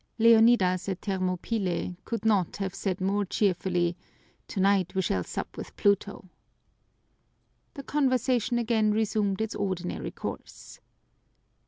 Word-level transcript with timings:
Leonidas 0.17 0.89
at 0.89 0.99
Thermopylae 1.03 1.95
could 2.05 2.25
not 2.25 2.57
have 2.57 2.73
said 2.73 2.99
more 2.99 3.23
cheerfully, 3.23 3.95
"Tonight 4.47 4.95
we 4.95 5.01
shall 5.03 5.23
sup 5.23 5.55
with 5.55 5.75
Pluto!" 5.77 6.27
The 7.75 7.83
conversation 7.83 8.57
again 8.57 8.93
resumed 8.93 9.41
its 9.41 9.53
ordinary 9.53 10.09
course. 10.09 10.79